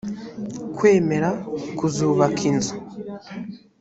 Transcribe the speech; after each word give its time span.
kwemera 0.77 1.29
kuzubaka 1.77 2.41
inzu 2.51 2.73